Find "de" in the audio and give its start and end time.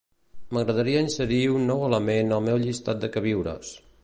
3.05-3.13